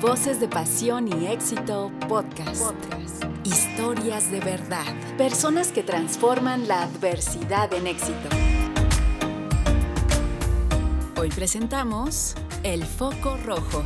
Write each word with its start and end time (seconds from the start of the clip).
Voces 0.00 0.40
de 0.40 0.46
pasión 0.46 1.08
y 1.08 1.26
éxito 1.28 1.90
podcast. 2.06 2.74
Historias 3.44 4.30
de 4.30 4.40
verdad. 4.40 4.84
Personas 5.16 5.72
que 5.72 5.82
transforman 5.82 6.68
la 6.68 6.82
adversidad 6.82 7.72
en 7.72 7.86
éxito. 7.86 8.28
Hoy 11.18 11.30
presentamos 11.30 12.34
El 12.62 12.84
Foco 12.84 13.38
Rojo. 13.38 13.82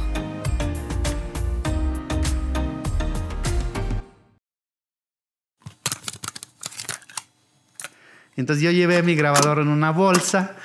Entonces 8.34 8.64
yo 8.64 8.72
llevé 8.72 9.04
mi 9.04 9.14
grabador 9.14 9.60
en 9.60 9.68
una 9.68 9.92
bolsa 9.92 10.56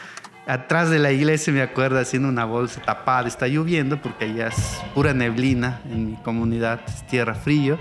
atrás 0.48 0.89
de 0.89 1.00
la 1.00 1.12
iglesia, 1.12 1.52
me 1.52 1.62
acuerdo, 1.62 2.00
haciendo 2.00 2.30
una 2.30 2.45
bolsa 2.45 2.82
tapada, 2.82 3.27
está 3.27 3.48
lloviendo 3.48 4.02
porque 4.02 4.25
allá 4.25 4.48
es 4.48 4.82
pura 4.94 5.14
neblina 5.14 5.82
en 5.89 6.12
mi 6.12 6.16
comunidad, 6.17 6.81
es 6.88 7.05
tierra 7.08 7.36
frío. 7.36 7.77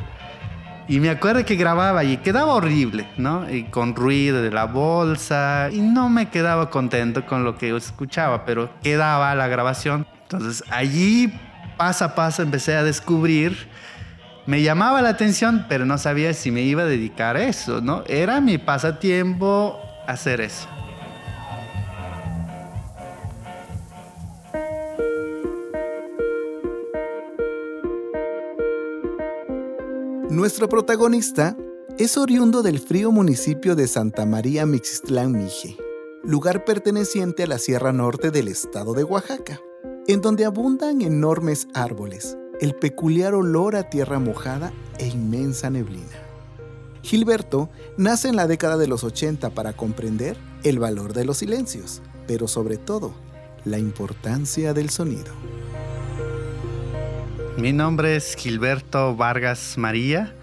Y 0.87 1.01
me 1.01 1.09
acuerdo 1.09 1.45
que 1.47 1.57
grababa 1.57 2.05
y 2.05 2.19
quedaba 2.19 2.53
horrible, 2.53 3.09
¿no? 3.17 3.51
Y 3.51 3.65
con 3.65 3.97
ruido 3.97 4.43
de 4.43 4.51
la 4.51 4.67
bolsa 4.67 5.71
y 5.73 5.81
no 5.81 6.11
me 6.11 6.29
quedaba 6.29 6.69
contento 6.69 7.25
con 7.25 7.43
lo 7.43 7.57
que 7.57 7.75
escuchaba, 7.75 8.45
pero 8.45 8.69
quedaba 8.83 9.35
la 9.35 9.49
grabación. 9.49 10.07
Entonces 10.23 10.63
allí 10.71 11.33
paso 11.79 12.05
a 12.05 12.15
paso 12.15 12.43
empecé 12.43 12.77
a 12.77 12.85
descubrir, 12.85 13.57
me 14.47 14.63
llamaba 14.63 15.01
la 15.01 15.09
atención, 15.09 15.65
pero 15.71 15.87
no 15.87 15.97
sabía 15.97 16.35
si 16.35 16.51
me 16.51 16.61
iba 16.61 16.83
a 16.83 16.87
dedicar 16.87 17.37
a 17.37 17.45
eso, 17.45 17.81
¿no? 17.81 18.05
Era 18.07 18.43
mi 18.43 18.59
pasatiempo 18.59 19.81
hacer 20.07 20.43
eso. 20.43 20.69
Nuestro 30.45 30.69
protagonista 30.69 31.57
es 31.97 32.19
oriundo 32.19 32.63
del 32.63 32.79
frío 32.79 33.11
municipio 33.11 33.75
de 33.75 33.89
Santa 33.89 34.27
María 34.27 34.67
Mixtlán 34.67 35.33
Mije, 35.33 35.79
lugar 36.23 36.67
perteneciente 36.67 37.45
a 37.45 37.47
la 37.47 37.57
Sierra 37.57 37.95
Norte 37.95 38.31
del 38.31 38.49
estado 38.49 38.93
de 38.93 39.05
Oaxaca, 39.05 39.63
en 40.07 40.21
donde 40.21 40.45
abundan 40.45 41.01
enormes 41.01 41.67
árboles, 41.73 42.37
el 42.61 42.75
peculiar 42.75 43.33
olor 43.33 43.75
a 43.75 43.89
tierra 43.89 44.19
mojada 44.19 44.71
e 44.99 45.07
inmensa 45.07 45.71
neblina. 45.71 46.21
Gilberto 47.01 47.71
nace 47.97 48.29
en 48.29 48.37
la 48.37 48.47
década 48.47 48.77
de 48.77 48.87
los 48.87 49.03
80 49.03 49.49
para 49.55 49.73
comprender 49.73 50.37
el 50.63 50.79
valor 50.79 51.15
de 51.15 51.25
los 51.25 51.39
silencios, 51.39 52.03
pero 52.27 52.49
sobre 52.49 52.77
todo 52.77 53.15
la 53.65 53.79
importancia 53.79 54.75
del 54.75 54.91
sonido. 54.91 55.33
Mi 57.57 57.73
nombre 57.73 58.17
es 58.17 58.35
Gilberto 58.35 59.15
Vargas 59.15 59.79
María. 59.79 60.35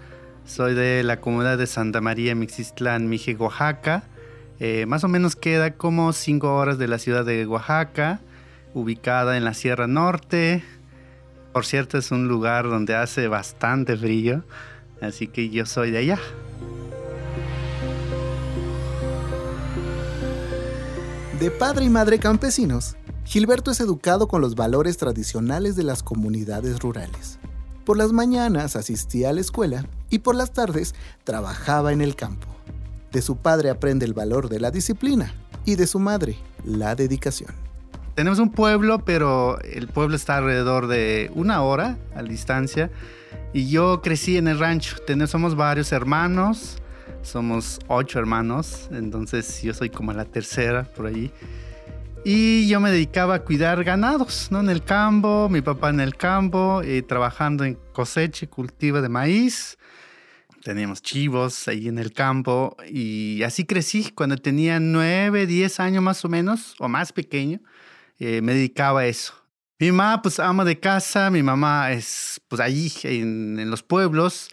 Soy 0.46 0.74
de 0.74 1.02
la 1.02 1.20
comunidad 1.20 1.58
de 1.58 1.66
Santa 1.66 2.00
María 2.00 2.34
Mixistlán, 2.34 3.08
Mije, 3.08 3.34
Oaxaca. 3.34 4.04
Eh, 4.60 4.86
más 4.86 5.04
o 5.04 5.08
menos 5.08 5.36
queda 5.36 5.72
como 5.74 6.14
cinco 6.14 6.56
horas 6.56 6.78
de 6.78 6.88
la 6.88 6.98
ciudad 6.98 7.26
de 7.26 7.46
Oaxaca, 7.46 8.20
ubicada 8.72 9.36
en 9.36 9.44
la 9.44 9.52
Sierra 9.52 9.86
Norte. 9.86 10.64
Por 11.52 11.66
cierto, 11.66 11.98
es 11.98 12.10
un 12.12 12.28
lugar 12.28 12.64
donde 12.64 12.94
hace 12.94 13.28
bastante 13.28 13.94
frío, 13.94 14.42
así 15.02 15.26
que 15.26 15.50
yo 15.50 15.66
soy 15.66 15.90
de 15.90 15.98
allá. 15.98 16.18
De 21.38 21.50
padre 21.50 21.84
y 21.84 21.90
madre 21.90 22.18
campesinos, 22.18 22.96
Gilberto 23.24 23.70
es 23.70 23.80
educado 23.80 24.28
con 24.28 24.40
los 24.40 24.54
valores 24.54 24.96
tradicionales 24.96 25.76
de 25.76 25.84
las 25.84 26.02
comunidades 26.02 26.80
rurales. 26.80 27.38
Por 27.84 27.96
las 27.96 28.12
mañanas 28.12 28.76
asistía 28.76 29.30
a 29.30 29.32
la 29.32 29.40
escuela 29.40 29.86
y 30.10 30.20
por 30.20 30.34
las 30.34 30.52
tardes 30.52 30.94
trabajaba 31.24 31.92
en 31.92 32.00
el 32.00 32.14
campo. 32.16 32.48
De 33.10 33.22
su 33.22 33.36
padre 33.36 33.70
aprende 33.70 34.06
el 34.06 34.14
valor 34.14 34.48
de 34.48 34.60
la 34.60 34.70
disciplina 34.70 35.34
y 35.64 35.76
de 35.76 35.86
su 35.86 35.98
madre 35.98 36.36
la 36.64 36.94
dedicación. 36.94 37.50
Tenemos 38.14 38.38
un 38.38 38.50
pueblo, 38.50 39.04
pero 39.04 39.58
el 39.62 39.88
pueblo 39.88 40.16
está 40.16 40.36
alrededor 40.36 40.86
de 40.86 41.30
una 41.34 41.62
hora 41.62 41.96
a 42.14 42.22
distancia. 42.22 42.90
Y 43.54 43.68
yo 43.68 44.02
crecí 44.02 44.36
en 44.36 44.48
el 44.48 44.58
rancho. 44.58 44.96
Tenemos, 45.06 45.30
somos 45.30 45.56
varios 45.56 45.92
hermanos. 45.92 46.76
Somos 47.22 47.78
ocho 47.88 48.18
hermanos. 48.18 48.88
Entonces 48.90 49.62
yo 49.62 49.72
soy 49.72 49.88
como 49.88 50.12
la 50.12 50.26
tercera 50.26 50.84
por 50.84 51.06
allí. 51.06 51.32
Y 52.24 52.68
yo 52.68 52.78
me 52.78 52.92
dedicaba 52.92 53.34
a 53.34 53.44
cuidar 53.44 53.82
ganados, 53.82 54.48
¿no? 54.52 54.60
En 54.60 54.70
el 54.70 54.84
campo, 54.84 55.48
mi 55.50 55.60
papá 55.60 55.90
en 55.90 55.98
el 55.98 56.14
campo, 56.16 56.80
eh, 56.84 57.02
trabajando 57.02 57.64
en 57.64 57.76
cosecha 57.92 58.44
y 58.44 58.48
cultivo 58.48 59.02
de 59.02 59.08
maíz. 59.08 59.76
Teníamos 60.62 61.02
chivos 61.02 61.66
ahí 61.66 61.88
en 61.88 61.98
el 61.98 62.12
campo 62.12 62.76
y 62.88 63.42
así 63.42 63.64
crecí. 63.64 64.12
Cuando 64.12 64.36
tenía 64.36 64.78
nueve, 64.78 65.48
diez 65.48 65.80
años 65.80 66.04
más 66.04 66.24
o 66.24 66.28
menos, 66.28 66.76
o 66.78 66.88
más 66.88 67.12
pequeño, 67.12 67.58
eh, 68.20 68.40
me 68.40 68.54
dedicaba 68.54 69.00
a 69.00 69.06
eso. 69.06 69.34
Mi 69.80 69.90
mamá, 69.90 70.22
pues 70.22 70.38
ama 70.38 70.64
de 70.64 70.78
casa, 70.78 71.28
mi 71.28 71.42
mamá 71.42 71.90
es, 71.90 72.40
pues 72.46 72.60
allí 72.60 72.92
en, 73.02 73.58
en 73.58 73.68
los 73.68 73.82
pueblos, 73.82 74.48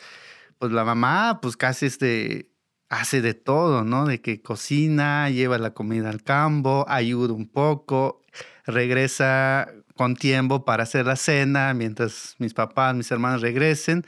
pues 0.57 0.71
la 0.71 0.83
mamá, 0.83 1.39
pues 1.39 1.55
casi 1.55 1.85
este, 1.85 2.49
hace 2.89 3.21
de 3.21 3.35
todo, 3.35 3.83
¿no? 3.83 4.05
De 4.05 4.21
que 4.21 4.41
cocina, 4.41 5.29
lleva 5.29 5.57
la 5.57 5.73
comida 5.73 6.09
al 6.09 6.23
campo, 6.23 6.85
ayuda 6.87 7.33
un 7.33 7.47
poco, 7.47 8.21
regresa 8.65 9.69
con 9.95 10.15
tiempo 10.15 10.65
para 10.65 10.83
hacer 10.83 11.05
la 11.05 11.15
cena 11.15 11.73
mientras 11.73 12.35
mis 12.39 12.53
papás, 12.53 12.95
mis 12.95 13.11
hermanos 13.11 13.41
regresen 13.41 14.05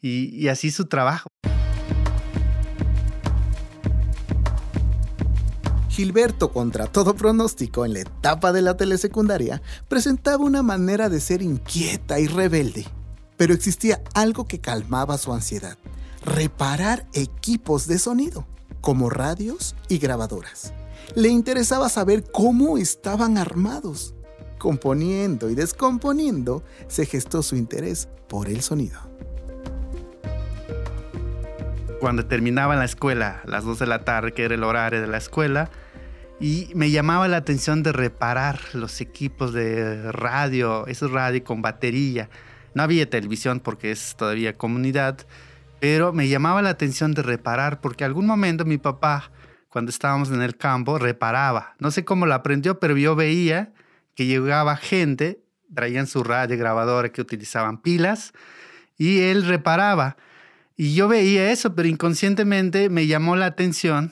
y, 0.00 0.34
y 0.36 0.48
así 0.48 0.70
su 0.70 0.86
trabajo. 0.86 1.28
Gilberto, 5.88 6.52
contra 6.52 6.86
todo 6.86 7.14
pronóstico 7.14 7.86
en 7.86 7.94
la 7.94 8.00
etapa 8.00 8.52
de 8.52 8.60
la 8.60 8.76
telesecundaria, 8.76 9.62
presentaba 9.88 10.44
una 10.44 10.62
manera 10.62 11.08
de 11.08 11.20
ser 11.20 11.40
inquieta 11.40 12.20
y 12.20 12.26
rebelde. 12.26 12.86
Pero 13.38 13.54
existía 13.54 14.02
algo 14.14 14.46
que 14.46 14.60
calmaba 14.60 15.16
su 15.16 15.32
ansiedad 15.32 15.78
reparar 16.26 17.06
equipos 17.14 17.86
de 17.86 17.98
sonido, 17.98 18.46
como 18.80 19.08
radios 19.08 19.76
y 19.88 19.98
grabadoras. 19.98 20.74
Le 21.14 21.28
interesaba 21.28 21.88
saber 21.88 22.24
cómo 22.30 22.76
estaban 22.76 23.38
armados. 23.38 24.14
Componiendo 24.58 25.50
y 25.50 25.54
descomponiendo, 25.54 26.64
se 26.88 27.06
gestó 27.06 27.42
su 27.42 27.56
interés 27.56 28.08
por 28.28 28.48
el 28.48 28.60
sonido. 28.60 28.98
Cuando 32.00 32.26
terminaba 32.26 32.74
la 32.76 32.84
escuela, 32.84 33.42
las 33.46 33.64
2 33.64 33.78
de 33.78 33.86
la 33.86 34.04
tarde, 34.04 34.32
que 34.32 34.44
era 34.44 34.54
el 34.54 34.64
horario 34.64 35.00
de 35.00 35.06
la 35.06 35.18
escuela, 35.18 35.70
y 36.40 36.70
me 36.74 36.90
llamaba 36.90 37.28
la 37.28 37.38
atención 37.38 37.82
de 37.82 37.92
reparar 37.92 38.60
los 38.72 39.00
equipos 39.00 39.52
de 39.52 40.10
radio, 40.12 40.86
esos 40.86 41.10
radio 41.10 41.42
con 41.44 41.62
batería. 41.62 42.28
No 42.74 42.82
había 42.82 43.08
televisión 43.08 43.60
porque 43.60 43.90
es 43.90 44.16
todavía 44.16 44.56
comunidad, 44.56 45.26
pero 45.88 46.12
me 46.12 46.26
llamaba 46.26 46.62
la 46.62 46.70
atención 46.70 47.14
de 47.14 47.22
reparar 47.22 47.80
porque 47.80 48.02
algún 48.02 48.26
momento 48.26 48.64
mi 48.64 48.76
papá, 48.76 49.30
cuando 49.68 49.90
estábamos 49.90 50.32
en 50.32 50.42
el 50.42 50.56
campo, 50.56 50.98
reparaba. 50.98 51.76
No 51.78 51.92
sé 51.92 52.04
cómo 52.04 52.26
lo 52.26 52.34
aprendió, 52.34 52.80
pero 52.80 52.96
yo 52.96 53.14
veía 53.14 53.72
que 54.16 54.26
llegaba 54.26 54.76
gente, 54.76 55.44
traían 55.72 56.08
su 56.08 56.24
radio 56.24 56.58
grabadora 56.58 57.10
que 57.10 57.20
utilizaban 57.20 57.80
pilas 57.80 58.32
y 58.98 59.20
él 59.20 59.46
reparaba. 59.46 60.16
Y 60.76 60.96
yo 60.96 61.06
veía 61.06 61.52
eso, 61.52 61.76
pero 61.76 61.86
inconscientemente 61.86 62.90
me 62.90 63.06
llamó 63.06 63.36
la 63.36 63.46
atención. 63.46 64.10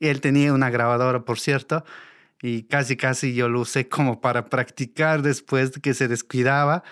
Él 0.00 0.22
tenía 0.22 0.54
una 0.54 0.70
grabadora, 0.70 1.26
por 1.26 1.38
cierto, 1.38 1.84
y 2.40 2.62
casi, 2.62 2.96
casi 2.96 3.34
yo 3.34 3.50
lo 3.50 3.60
usé 3.60 3.86
como 3.86 4.22
para 4.22 4.46
practicar 4.46 5.20
después 5.20 5.72
de 5.72 5.82
que 5.82 5.92
se 5.92 6.08
descuidaba 6.08 6.84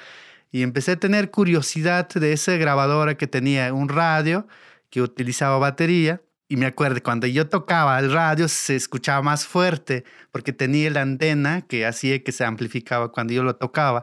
y 0.53 0.62
empecé 0.62 0.93
a 0.93 0.97
tener 0.97 1.31
curiosidad 1.31 2.08
de 2.08 2.32
esa 2.32 2.52
grabadora 2.56 3.17
que 3.17 3.26
tenía 3.26 3.73
un 3.73 3.88
radio 3.88 4.47
que 4.91 5.00
utilizaba 5.02 5.58
batería. 5.58 6.23
Y 6.49 6.56
me 6.56 6.67
acuerdo, 6.67 7.00
cuando 7.02 7.29
yo 7.29 7.49
tocaba 7.49 7.99
el 8.00 8.12
radio 8.12 8.49
se 8.49 8.75
escuchaba 8.75 9.23
más 9.23 9.47
fuerte 9.47 10.05
porque 10.32 10.52
tenía 10.52 10.91
la 10.91 11.02
antena 11.02 11.62
que 11.62 11.87
hacía 11.87 12.25
que 12.25 12.32
se 12.32 12.44
amplificaba 12.44 13.12
cuando 13.12 13.32
yo 13.32 13.44
lo 13.44 13.55
tocaba. 13.55 14.02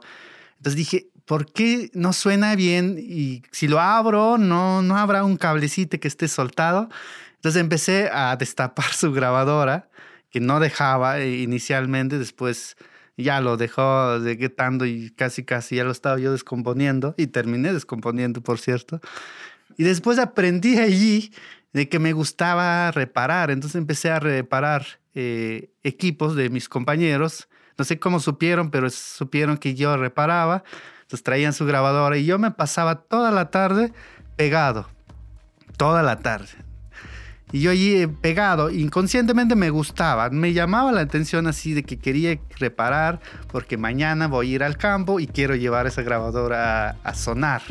Entonces 0.56 0.78
dije, 0.78 1.10
¿por 1.26 1.52
qué 1.52 1.92
no 1.94 2.14
suena 2.14 2.56
bien? 2.56 2.96
Y 2.98 3.44
si 3.52 3.68
lo 3.68 3.82
abro, 3.82 4.38
no, 4.38 4.82
no 4.82 4.96
habrá 4.96 5.26
un 5.26 5.36
cablecito 5.36 6.00
que 6.00 6.08
esté 6.08 6.30
soltado. 6.30 6.88
Entonces 7.36 7.60
empecé 7.60 8.10
a 8.12 8.36
destapar 8.38 8.86
su 8.94 9.12
grabadora, 9.12 9.90
que 10.30 10.40
no 10.40 10.62
dejaba 10.62 11.24
inicialmente, 11.24 12.18
después 12.18 12.78
ya 13.18 13.42
lo 13.42 13.58
dejó 13.58 14.20
deguetando 14.20 14.86
y 14.86 15.10
casi 15.12 15.44
casi 15.44 15.78
ya 15.78 15.84
lo 15.84 15.92
estaba 15.92 16.20
yo 16.20 16.32
descomponiendo 16.32 17.16
y 17.18 17.28
terminé 17.28 17.74
descomponiendo, 17.74 18.42
por 18.42 18.60
cierto. 18.60 19.02
Y 19.78 19.84
después 19.84 20.20
aprendí 20.20 20.78
allí 20.78 21.32
de 21.74 21.90
que 21.90 22.00
me 22.00 22.14
gustaba 22.14 22.92
reparar, 22.92 23.52
entonces 23.52 23.76
empecé 23.76 24.10
a 24.10 24.20
reparar 24.20 24.86
eh, 25.14 25.72
equipos 25.84 26.36
de 26.36 26.50
mis 26.50 26.70
compañeros, 26.70 27.48
No 27.78 27.86
sé 27.86 28.00
cómo 28.00 28.20
supieron, 28.20 28.72
pero 28.72 28.90
supieron 28.90 29.58
que 29.58 29.76
yo 29.76 29.98
reparaba. 29.98 30.64
Entonces 31.02 31.24
traían 31.24 31.54
su 31.54 31.66
grabadora 31.66 32.18
y 32.18 32.26
yo 32.26 32.38
me 32.40 32.52
pasaba 32.52 32.96
toda 32.96 33.32
la 33.32 33.50
tarde 33.50 33.94
pegado. 34.36 34.90
Toda 35.78 36.04
la 36.04 36.20
tarde. 36.20 36.67
Y 37.52 37.62
yo 37.62 37.72
allí 37.72 38.02
eh, 38.02 38.08
pegado, 38.10 38.70
inconscientemente 38.70 39.56
me 39.56 39.70
gustaba, 39.70 40.30
me 40.30 40.52
llamaba 40.52 40.92
la 40.92 41.02
atención 41.02 41.48
así 41.48 41.74
de 41.74 41.84
que 41.84 41.98
quería 41.98 42.38
reparar 42.60 43.22
porque 43.50 43.78
mañana 43.78 44.28
voy 44.28 44.52
a 44.52 44.56
ir 44.56 44.64
al 44.64 44.78
campo 44.78 45.22
y 45.22 45.28
quiero 45.28 45.56
llevar 45.56 45.88
esa 45.88 46.02
grabadora 46.02 46.98
a, 47.02 47.14
sonar. 47.16 47.62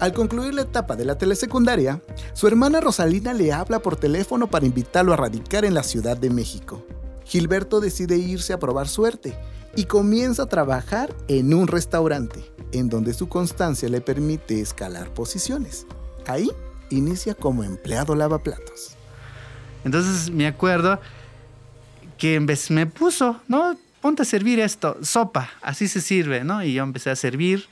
Al 0.00 0.12
concluir 0.12 0.52
la 0.52 0.62
etapa 0.62 0.96
de 0.96 1.06
la 1.06 1.16
telesecundaria, 1.16 2.02
su 2.34 2.46
hermana 2.46 2.80
Rosalina 2.80 3.32
le 3.32 3.52
habla 3.52 3.80
por 3.80 3.96
teléfono 3.96 4.48
para 4.48 4.66
invitarlo 4.66 5.14
a 5.14 5.16
radicar 5.16 5.64
en 5.64 5.74
la 5.74 5.82
Ciudad 5.82 6.16
de 6.16 6.28
México. 6.28 6.86
Gilberto 7.24 7.80
decide 7.80 8.16
irse 8.16 8.52
a 8.52 8.58
probar 8.58 8.86
suerte 8.86 9.34
y 9.74 9.84
comienza 9.84 10.42
a 10.42 10.46
trabajar 10.46 11.14
en 11.26 11.54
un 11.54 11.68
restaurante 11.68 12.57
en 12.72 12.88
donde 12.88 13.14
su 13.14 13.28
constancia 13.28 13.88
le 13.88 14.00
permite 14.00 14.60
escalar 14.60 15.12
posiciones. 15.14 15.86
Ahí 16.26 16.50
inicia 16.90 17.34
como 17.34 17.64
empleado 17.64 18.14
lavaplatos. 18.14 18.96
Entonces 19.84 20.30
me 20.30 20.46
acuerdo 20.46 21.00
que 22.18 22.34
en 22.34 22.46
vez 22.46 22.70
me 22.70 22.86
puso, 22.86 23.40
¿no? 23.48 23.76
Ponte 24.00 24.22
a 24.22 24.24
servir 24.24 24.60
esto, 24.60 24.96
sopa, 25.02 25.50
así 25.62 25.88
se 25.88 26.00
sirve, 26.00 26.44
¿no? 26.44 26.62
Y 26.62 26.74
yo 26.74 26.82
empecé 26.82 27.10
a 27.10 27.16
servir. 27.16 27.66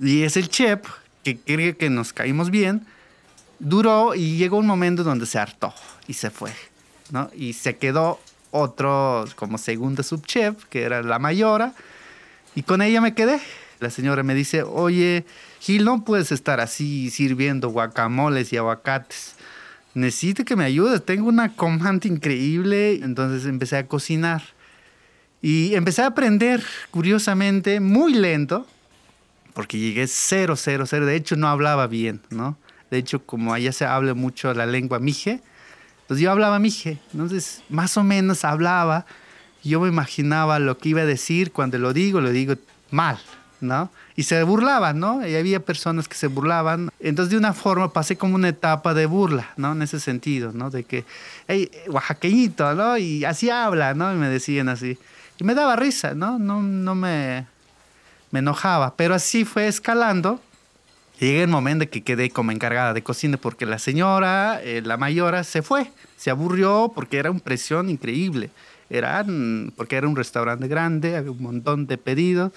Y 0.00 0.22
es 0.22 0.36
el 0.36 0.48
chef 0.48 0.80
que 1.22 1.38
cree 1.38 1.76
que 1.76 1.90
nos 1.90 2.12
caímos 2.12 2.50
bien. 2.50 2.86
Duró 3.58 4.14
y 4.14 4.36
llegó 4.36 4.58
un 4.58 4.66
momento 4.66 5.02
donde 5.02 5.26
se 5.26 5.38
hartó 5.38 5.72
y 6.06 6.14
se 6.14 6.30
fue, 6.30 6.52
¿no? 7.10 7.30
Y 7.34 7.52
se 7.54 7.76
quedó 7.76 8.20
otro 8.50 9.24
como 9.36 9.58
segundo 9.58 10.02
subchef, 10.02 10.64
que 10.66 10.82
era 10.82 11.02
la 11.02 11.18
mayora, 11.18 11.74
y 12.54 12.62
con 12.62 12.82
ella 12.82 13.00
me 13.00 13.14
quedé. 13.14 13.40
La 13.80 13.90
señora 13.90 14.22
me 14.22 14.34
dice, 14.34 14.62
oye, 14.62 15.24
Gil, 15.60 15.84
no 15.84 16.04
puedes 16.04 16.32
estar 16.32 16.60
así 16.60 17.10
sirviendo 17.10 17.68
guacamoles 17.68 18.52
y 18.52 18.56
aguacates. 18.56 19.34
Necesito 19.94 20.44
que 20.44 20.56
me 20.56 20.64
ayudes, 20.64 21.04
tengo 21.04 21.28
una 21.28 21.54
comanda 21.54 22.06
increíble. 22.08 23.00
Entonces 23.02 23.48
empecé 23.48 23.76
a 23.76 23.86
cocinar. 23.86 24.42
Y 25.42 25.74
empecé 25.74 26.02
a 26.02 26.06
aprender, 26.06 26.62
curiosamente, 26.90 27.80
muy 27.80 28.14
lento, 28.14 28.66
porque 29.54 29.78
llegué 29.78 30.06
cero, 30.06 30.56
cero, 30.56 30.86
cero. 30.86 31.06
De 31.06 31.16
hecho, 31.16 31.36
no 31.36 31.48
hablaba 31.48 31.86
bien, 31.86 32.20
¿no? 32.30 32.56
De 32.90 32.98
hecho, 32.98 33.24
como 33.24 33.52
allá 33.52 33.72
se 33.72 33.84
habla 33.84 34.14
mucho 34.14 34.52
la 34.54 34.66
lengua 34.66 34.98
mije, 34.98 35.40
entonces 36.06 36.22
yo 36.22 36.30
hablaba 36.30 36.58
mije. 36.60 36.98
Entonces, 37.12 37.62
más 37.68 37.96
o 37.96 38.04
menos 38.04 38.44
hablaba. 38.44 39.06
Yo 39.64 39.80
me 39.80 39.88
imaginaba 39.88 40.60
lo 40.60 40.78
que 40.78 40.90
iba 40.90 41.00
a 41.00 41.06
decir. 41.06 41.50
Cuando 41.50 41.78
lo 41.78 41.92
digo, 41.92 42.20
lo 42.20 42.30
digo 42.30 42.54
mal, 42.92 43.18
¿no? 43.60 43.90
Y 44.14 44.24
se 44.24 44.42
burlaban, 44.42 44.98
¿no? 44.98 45.26
Y 45.26 45.34
había 45.36 45.60
personas 45.60 46.08
que 46.08 46.14
se 46.14 46.26
burlaban. 46.26 46.90
Entonces, 47.00 47.30
de 47.30 47.38
una 47.38 47.52
forma, 47.52 47.92
pasé 47.92 48.16
como 48.16 48.34
una 48.34 48.48
etapa 48.48 48.94
de 48.94 49.06
burla, 49.06 49.50
¿no? 49.56 49.72
En 49.72 49.82
ese 49.82 50.00
sentido, 50.00 50.52
¿no? 50.52 50.70
De 50.70 50.84
que, 50.84 51.04
hey, 51.48 51.70
oaxaqueñito, 51.88 52.74
¿no? 52.74 52.96
Y 52.98 53.24
así 53.24 53.50
habla, 53.50 53.94
¿no? 53.94 54.12
Y 54.12 54.16
me 54.16 54.28
decían 54.28 54.68
así. 54.68 54.98
Y 55.38 55.44
me 55.44 55.54
daba 55.54 55.76
risa, 55.76 56.14
¿no? 56.14 56.38
No, 56.38 56.62
no 56.62 56.94
me, 56.94 57.46
me 58.30 58.38
enojaba. 58.38 58.94
Pero 58.96 59.14
así 59.14 59.44
fue 59.44 59.66
escalando. 59.66 60.40
Llegué 61.18 61.42
el 61.42 61.48
momento 61.48 61.88
que 61.88 62.02
quedé 62.02 62.30
como 62.30 62.52
encargada 62.52 62.92
de 62.92 63.02
cocina 63.02 63.38
porque 63.38 63.64
la 63.64 63.78
señora, 63.78 64.60
eh, 64.62 64.82
la 64.84 64.96
mayora, 64.96 65.44
se 65.44 65.62
fue. 65.62 65.90
Se 66.16 66.30
aburrió 66.30 66.92
porque 66.94 67.18
era 67.18 67.30
una 67.30 67.40
presión 67.40 67.88
increíble. 67.88 68.50
Era, 68.88 69.24
porque 69.76 69.96
era 69.96 70.06
un 70.06 70.14
restaurante 70.14 70.68
grande, 70.68 71.16
había 71.16 71.32
un 71.32 71.42
montón 71.42 71.86
de 71.86 71.98
pedidos 71.98 72.52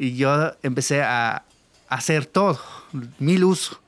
y 0.00 0.16
yo 0.16 0.30
empecé 0.62 1.02
a 1.02 1.44
hacer 1.86 2.24
todo, 2.24 2.58
mil 3.18 3.44
usos. 3.44 3.78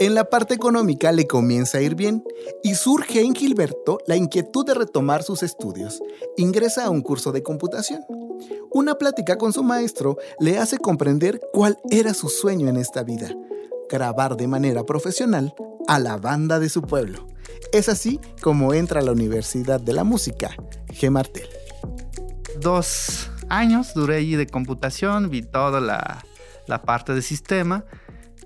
En 0.00 0.14
la 0.14 0.24
parte 0.24 0.54
económica 0.54 1.12
le 1.12 1.26
comienza 1.26 1.78
a 1.78 1.82
ir 1.82 1.94
bien 1.94 2.24
y 2.62 2.74
surge 2.74 3.20
en 3.20 3.34
Gilberto 3.34 3.98
la 4.06 4.16
inquietud 4.16 4.64
de 4.64 4.72
retomar 4.72 5.22
sus 5.22 5.42
estudios. 5.42 6.00
Ingresa 6.38 6.86
a 6.86 6.90
un 6.90 7.02
curso 7.02 7.30
de 7.30 7.42
computación. 7.42 8.06
Una 8.70 8.94
plática 8.94 9.36
con 9.36 9.52
su 9.52 9.62
maestro 9.62 10.16
le 10.40 10.58
hace 10.58 10.78
comprender 10.78 11.42
cuál 11.52 11.78
era 11.90 12.14
su 12.14 12.30
sueño 12.30 12.68
en 12.68 12.78
esta 12.78 13.02
vida, 13.02 13.36
grabar 13.90 14.38
de 14.38 14.48
manera 14.48 14.84
profesional 14.84 15.54
a 15.88 15.98
la 15.98 16.16
banda 16.16 16.58
de 16.58 16.70
su 16.70 16.80
pueblo. 16.80 17.28
Es 17.70 17.90
así 17.90 18.18
como 18.40 18.72
entra 18.72 19.00
a 19.00 19.04
la 19.04 19.12
Universidad 19.12 19.78
de 19.78 19.92
la 19.92 20.04
Música, 20.04 20.56
G. 20.88 21.10
Martel 21.10 21.61
dos 22.62 23.30
años 23.48 23.92
duré 23.94 24.16
allí 24.16 24.36
de 24.36 24.46
computación, 24.46 25.28
vi 25.28 25.42
toda 25.42 25.80
la, 25.80 26.24
la 26.66 26.82
parte 26.82 27.14
de 27.14 27.22
sistema. 27.22 27.84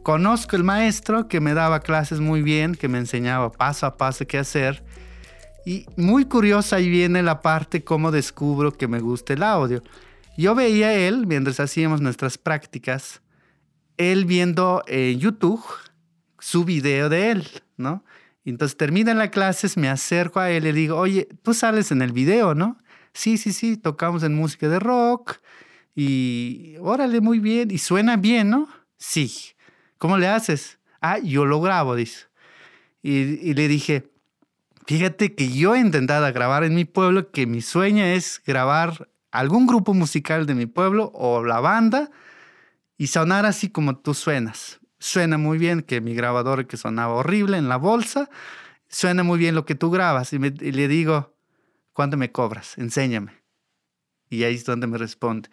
Conozco 0.02 0.56
el 0.56 0.64
maestro 0.64 1.28
que 1.28 1.40
me 1.40 1.54
daba 1.54 1.80
clases 1.80 2.20
muy 2.20 2.42
bien, 2.42 2.74
que 2.74 2.88
me 2.88 2.98
enseñaba 2.98 3.52
paso 3.52 3.86
a 3.86 3.96
paso 3.96 4.26
qué 4.26 4.38
hacer. 4.38 4.84
Y 5.64 5.86
muy 5.96 6.24
curiosa 6.24 6.76
ahí 6.76 6.88
viene 6.88 7.22
la 7.22 7.42
parte 7.42 7.84
cómo 7.84 8.10
descubro 8.10 8.72
que 8.72 8.88
me 8.88 9.00
gusta 9.00 9.32
el 9.32 9.42
audio. 9.42 9.82
Yo 10.36 10.54
veía 10.54 10.88
a 10.88 10.94
él, 10.94 11.26
mientras 11.26 11.60
hacíamos 11.60 12.00
nuestras 12.00 12.38
prácticas, 12.38 13.22
él 13.96 14.26
viendo 14.26 14.84
en 14.86 15.18
YouTube 15.18 15.64
su 16.38 16.64
video 16.64 17.08
de 17.08 17.30
él, 17.32 17.48
¿no? 17.76 18.04
Entonces 18.44 18.76
termina 18.76 19.12
la 19.14 19.30
clase, 19.30 19.68
me 19.78 19.88
acerco 19.88 20.38
a 20.38 20.50
él 20.50 20.64
y 20.64 20.66
le 20.68 20.72
digo, 20.72 20.96
oye, 20.96 21.26
tú 21.42 21.52
sales 21.52 21.90
en 21.90 22.00
el 22.00 22.12
video, 22.12 22.54
¿no? 22.54 22.78
Sí, 23.16 23.38
sí, 23.38 23.52
sí, 23.52 23.76
tocamos 23.76 24.22
en 24.22 24.34
música 24.34 24.68
de 24.68 24.78
rock 24.78 25.38
y 25.94 26.76
órale, 26.80 27.20
muy 27.20 27.38
bien, 27.38 27.70
y 27.70 27.78
suena 27.78 28.16
bien, 28.16 28.50
¿no? 28.50 28.68
Sí. 28.98 29.32
¿Cómo 29.98 30.18
le 30.18 30.28
haces? 30.28 30.78
Ah, 31.00 31.18
yo 31.18 31.46
lo 31.46 31.60
grabo, 31.60 31.96
dice. 31.96 32.26
Y, 33.02 33.54
le 33.54 33.68
dije, 33.68 34.10
fíjate 34.86 35.34
que 35.34 35.50
yo 35.50 35.74
he 35.74 35.80
intentado 35.80 36.30
grabar 36.32 36.64
en 36.64 36.74
mi 36.74 36.84
pueblo, 36.84 37.30
que 37.30 37.46
mi 37.46 37.62
sueño 37.62 38.04
es 38.04 38.42
grabar 38.44 39.08
algún 39.30 39.66
grupo 39.66 39.94
musical 39.94 40.44
de 40.44 40.54
mi 40.54 40.66
pueblo 40.66 41.12
o 41.14 41.44
la 41.44 41.60
banda 41.60 42.10
y 42.98 43.06
sonar 43.06 43.46
así 43.46 43.70
como 43.70 43.96
tú 43.96 44.12
suenas. 44.12 44.80
Suena 44.98 45.38
muy 45.38 45.56
bien 45.56 45.82
que 45.82 46.00
mi 46.00 46.14
grabador 46.14 46.66
que 46.66 46.76
sonaba 46.76 47.14
horrible 47.14 47.58
en 47.58 47.68
la 47.68 47.76
bolsa, 47.76 48.28
suena 48.88 49.22
muy 49.22 49.38
bien 49.38 49.54
lo 49.54 49.64
que 49.64 49.74
tú 49.76 49.90
grabas. 49.90 50.32
y 50.32 50.38
le 50.38 50.88
digo, 50.88 51.35
¿cuánto 51.96 52.18
me 52.18 52.30
cobras? 52.30 52.76
Enséñame. 52.76 53.32
Y 54.28 54.44
ahí 54.44 54.54
es 54.54 54.66
donde 54.66 54.86
me 54.86 54.98
responde, 54.98 55.48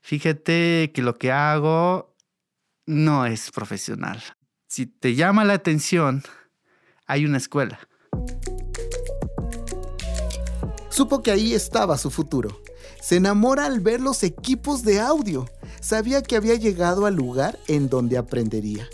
fíjate 0.00 0.90
que 0.94 1.02
lo 1.02 1.18
que 1.18 1.30
hago 1.30 2.16
no 2.86 3.26
es 3.26 3.50
profesional. 3.50 4.22
Si 4.68 4.86
te 4.86 5.14
llama 5.14 5.44
la 5.44 5.52
atención, 5.52 6.22
hay 7.06 7.26
una 7.26 7.36
escuela. 7.36 7.78
Supo 10.88 11.22
que 11.22 11.30
ahí 11.30 11.52
estaba 11.52 11.98
su 11.98 12.10
futuro. 12.10 12.62
Se 13.02 13.16
enamora 13.16 13.66
al 13.66 13.80
ver 13.80 14.00
los 14.00 14.22
equipos 14.22 14.84
de 14.84 14.98
audio. 14.98 15.46
Sabía 15.82 16.22
que 16.22 16.36
había 16.36 16.54
llegado 16.54 17.04
al 17.04 17.16
lugar 17.16 17.58
en 17.68 17.90
donde 17.90 18.16
aprendería. 18.16 18.88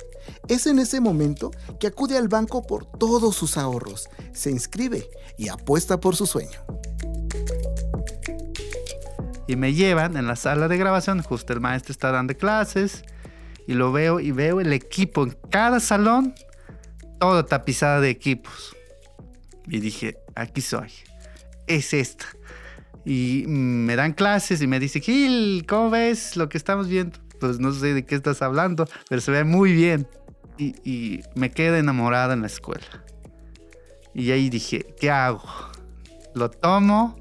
Es 0.49 0.67
en 0.67 0.81
ese 0.81 1.01
momento 1.01 1.53
que 1.79 1.87
acude 1.87 2.17
al 2.17 2.27
banco 2.27 2.67
por 2.67 2.87
todos 2.87 3.37
sus 3.37 3.57
ahorros, 3.57 4.09
se 4.33 4.51
inscribe 4.51 5.09
y 5.37 5.49
apuesta 5.49 6.01
por 6.01 6.17
su 6.17 6.27
sueño 6.27 6.59
y 9.49 9.57
me 9.57 9.73
llevan 9.73 10.17
en 10.17 10.27
la 10.27 10.37
sala 10.37 10.69
de 10.69 10.77
grabación, 10.77 11.23
justo 11.23 11.55
el 11.55 11.61
maestro 11.61 11.91
está 11.91 12.13
dando 12.13 12.37
clases 12.37 13.03
y 13.67 13.73
lo 13.73 13.91
veo 13.93 14.21
y 14.21 14.31
veo 14.31 14.61
el 14.61 14.75
equipo 14.75 15.25
en 15.25 15.37
cada 15.51 15.81
salón, 15.81 16.35
todo 17.19 17.45
tapizado 17.47 18.03
de 18.03 18.11
equipos. 18.11 18.77
Y 19.67 19.81
dije, 19.81 20.19
aquí 20.35 20.61
soy, 20.61 20.93
es 21.67 21.95
esta. 21.95 22.27
Y 23.07 23.45
me 23.47 23.97
dan 23.97 24.13
clases 24.13 24.61
y 24.61 24.67
me 24.67 24.79
dice, 24.79 25.01
Gil, 25.01 25.65
¿cómo 25.67 25.89
ves 25.89 26.37
lo 26.37 26.51
que 26.51 26.59
estamos 26.59 26.87
viendo? 26.87 27.19
Pues 27.41 27.59
no 27.59 27.73
sé 27.73 27.95
de 27.95 28.05
qué 28.05 28.17
estás 28.17 28.43
hablando, 28.43 28.87
pero 29.09 29.23
se 29.23 29.31
ve 29.31 29.45
muy 29.45 29.73
bien. 29.73 30.07
Y, 30.59 31.21
me 31.35 31.53
quedé 31.53 31.79
enamorada 31.79 32.35
en 32.35 32.43
la 32.43 32.49
escuela. 32.49 32.85
Y 34.13 34.31
ahí 34.31 34.51
dije, 34.51 34.95
¿qué 35.01 35.11
hago? 35.11 35.43
Lo 36.35 36.51
tomo 36.51 37.17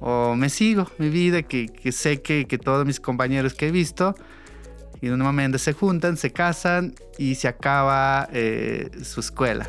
o 0.00 0.34
me 0.34 0.48
sigo 0.50 0.90
mi 0.98 1.08
vida, 1.08 1.42
que, 1.42 1.68
sé 1.92 2.22
que, 2.22 2.58
todos 2.58 2.86
mis 2.86 3.00
compañeros 3.00 3.54
que 3.54 3.68
he 3.68 3.70
visto, 3.70 4.14
y 5.00 5.06
en 5.06 5.14
un 5.14 5.20
momento 5.20 5.58
se 5.58 5.72
juntan, 5.72 6.16
se 6.16 6.32
casan 6.32 6.94
y 7.18 7.34
se 7.34 7.48
acaba 7.48 8.28
eh, 8.32 8.90
su 9.02 9.20
escuela. 9.20 9.68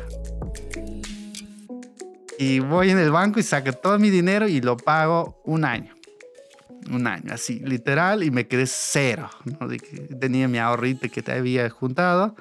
Y 2.38 2.58
voy 2.60 2.90
en 2.90 2.98
el 2.98 3.10
banco 3.10 3.40
y 3.40 3.42
saco 3.42 3.72
todo 3.72 3.98
mi 3.98 4.10
dinero 4.10 4.46
y 4.46 4.60
lo 4.60 4.76
pago 4.76 5.40
un 5.44 5.64
año. 5.64 5.94
Un 6.90 7.06
año, 7.06 7.32
así, 7.32 7.60
literal, 7.60 8.22
y 8.22 8.30
me 8.30 8.46
quedé 8.46 8.66
cero. 8.66 9.28
¿no? 9.44 9.68
tenía 10.20 10.46
mi 10.46 10.58
ahorrito 10.58 11.08
que 11.10 11.22
te 11.22 11.32
había 11.32 11.68
juntado. 11.70 12.36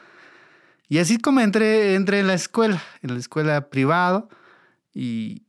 Y 0.88 1.00
así 1.00 1.18
como 1.18 1.39
entré, 1.39 1.96
entré 1.96 2.20
en 2.20 2.27
la 2.27 2.36
escuela, 2.36 2.82
en 3.01 3.13
la 3.13 3.20
escuela 3.20 3.70
privada 3.70 4.27
y 4.94 5.44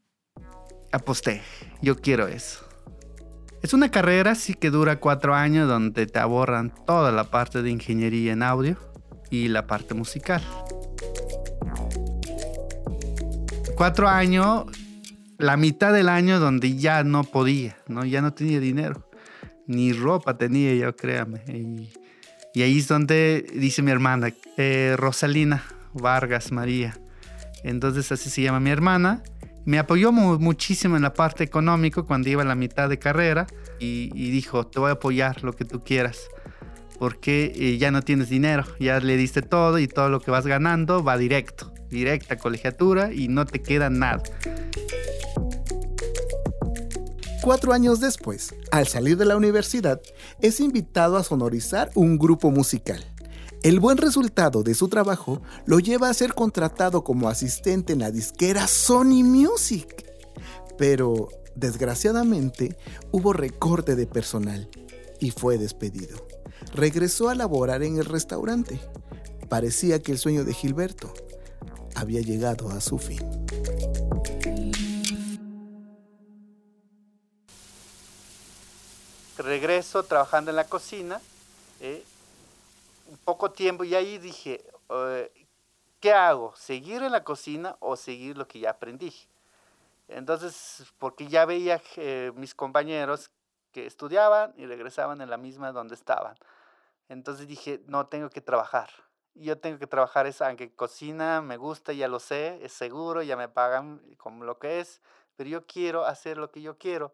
aposté, 0.92 1.42
yo 1.82 1.96
quiero 2.00 2.28
eso. 2.28 2.66
Es 3.62 3.72
una 3.72 3.90
carrera 3.90 4.34
sí 4.34 4.54
que 4.54 4.70
dura 4.70 5.00
cuatro 5.00 5.34
años 5.34 5.68
donde 5.68 6.06
te 6.06 6.18
aborran 6.18 6.72
toda 6.86 7.10
la 7.10 7.24
parte 7.24 7.62
de 7.62 7.70
ingeniería 7.70 8.32
en 8.32 8.42
audio 8.42 8.76
y 9.30 9.48
la 9.48 9.66
parte 9.66 9.94
musical. 9.94 10.42
Cuatro 13.74 14.08
años, 14.08 14.66
la 15.38 15.56
mitad 15.56 15.92
del 15.92 16.08
año 16.08 16.38
donde 16.38 16.76
ya 16.76 17.02
no 17.02 17.24
podía, 17.24 17.76
¿no? 17.88 18.04
ya 18.04 18.22
no 18.22 18.32
tenía 18.32 18.60
dinero, 18.60 19.10
ni 19.66 19.92
ropa 19.92 20.38
tenía 20.38 20.72
yo, 20.74 20.94
créame. 20.94 21.42
Y, 21.48 22.62
ahí 22.62 22.78
es 22.78 22.88
donde 22.88 23.46
dice 23.52 23.82
mi 23.82 23.90
hermana, 23.90 24.32
eh, 24.56 24.94
Rosalina 24.96 25.64
Vargas 25.92 26.52
María. 26.52 26.98
Entonces 27.64 28.12
así 28.12 28.30
se 28.30 28.42
llama 28.42 28.60
mi 28.60 28.70
hermana 28.70 29.22
me 29.66 29.80
apoyó 29.80 30.12
muchísimo 30.12 30.96
en 30.96 31.02
la 31.02 31.12
parte 31.12 31.42
económica 31.42 32.02
cuando 32.02 32.30
iba 32.30 32.42
a 32.42 32.46
la 32.46 32.54
mitad 32.54 32.88
de 32.88 32.98
carrera 32.98 33.48
y, 33.80 34.30
dijo, 34.30 34.66
te 34.66 34.78
voy 34.78 34.90
a 34.90 34.92
apoyar 34.92 35.42
lo 35.42 35.52
que 35.52 35.64
tú 35.64 35.82
quieras, 35.84 36.28
porque 36.98 37.52
eh, 37.54 37.76
ya 37.76 37.90
no 37.90 38.00
tienes 38.00 38.30
dinero, 38.30 38.64
ya 38.78 39.00
le 39.00 39.16
diste 39.16 39.42
todo 39.42 39.78
y 39.80 39.88
todo 39.88 40.08
lo 40.08 40.20
que 40.20 40.30
vas 40.30 40.46
ganando 40.46 41.02
va 41.02 41.18
directo, 41.18 41.74
directa 41.90 42.38
colegiatura 42.38 43.12
y 43.12 43.26
no 43.26 43.44
te 43.44 43.60
queda 43.60 43.90
nada. 43.90 44.22
Cuatro 47.42 47.72
años 47.72 48.00
después, 48.00 48.54
al 48.70 48.86
salir 48.86 49.16
de 49.16 49.24
la 49.24 49.36
universidad, 49.36 50.00
es 50.40 50.60
invitado 50.60 51.16
a 51.16 51.24
sonorizar 51.24 51.90
un 51.94 52.18
grupo 52.18 52.52
musical. 52.52 53.04
El 53.66 53.80
buen 53.80 53.98
resultado 53.98 54.62
de 54.62 54.74
su 54.74 54.86
trabajo 54.86 55.42
lo 55.64 55.80
lleva 55.80 56.08
a 56.08 56.14
ser 56.14 56.34
contratado 56.34 57.02
como 57.02 57.28
asistente 57.28 57.94
en 57.94 57.98
la 57.98 58.12
disquera 58.12 58.68
Sony 58.68 59.24
Music. 59.24 60.06
Pero, 60.78 61.26
desgraciadamente, 61.56 62.78
hubo 63.10 63.32
recorte 63.32 63.96
de 63.96 64.06
personal 64.06 64.70
y 65.18 65.32
fue 65.32 65.58
despedido. 65.58 66.28
Regresó 66.74 67.28
a 67.28 67.34
laborar 67.34 67.82
en 67.82 67.98
el 67.98 68.04
restaurante. 68.04 68.78
Parecía 69.48 70.00
que 70.00 70.12
el 70.12 70.18
sueño 70.18 70.44
de 70.44 70.54
Gilberto 70.54 71.12
había 71.96 72.20
llegado 72.20 72.70
a 72.70 72.80
su 72.80 72.98
fin. 72.98 73.18
Regreso 79.36 80.04
trabajando 80.04 80.52
en 80.52 80.56
la 80.56 80.68
cocina. 80.68 81.20
Eh, 81.80 82.04
poco 83.24 83.52
tiempo 83.52 83.84
y 83.84 83.94
ahí 83.94 84.18
dije, 84.18 84.64
eh, 84.88 85.32
¿qué 86.00 86.12
hago? 86.12 86.54
¿Seguir 86.56 87.02
en 87.02 87.12
la 87.12 87.24
cocina 87.24 87.76
o 87.80 87.96
seguir 87.96 88.36
lo 88.36 88.46
que 88.46 88.60
ya 88.60 88.70
aprendí? 88.70 89.12
Entonces, 90.08 90.84
porque 90.98 91.26
ya 91.26 91.44
veía 91.44 91.82
eh, 91.96 92.32
mis 92.36 92.54
compañeros 92.54 93.30
que 93.72 93.86
estudiaban 93.86 94.54
y 94.56 94.66
regresaban 94.66 95.20
en 95.20 95.30
la 95.30 95.36
misma 95.36 95.72
donde 95.72 95.94
estaban. 95.94 96.36
Entonces 97.08 97.46
dije, 97.46 97.82
no, 97.86 98.06
tengo 98.06 98.30
que 98.30 98.40
trabajar. 98.40 98.88
Yo 99.34 99.58
tengo 99.58 99.78
que 99.78 99.86
trabajar 99.86 100.26
eso, 100.26 100.44
aunque 100.44 100.72
cocina 100.74 101.42
me 101.42 101.56
gusta, 101.56 101.92
ya 101.92 102.08
lo 102.08 102.20
sé, 102.20 102.58
es 102.64 102.72
seguro, 102.72 103.22
ya 103.22 103.36
me 103.36 103.48
pagan 103.48 104.00
como 104.16 104.44
lo 104.44 104.58
que 104.58 104.80
es, 104.80 105.02
pero 105.36 105.50
yo 105.50 105.66
quiero 105.66 106.06
hacer 106.06 106.38
lo 106.38 106.50
que 106.50 106.62
yo 106.62 106.78
quiero. 106.78 107.12